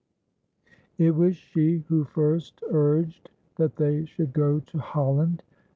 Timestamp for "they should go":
3.75-4.59